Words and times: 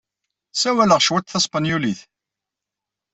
Ssawaleɣ 0.53 0.99
cwiṭ 1.01 1.25
taspenyulit. 1.27 1.99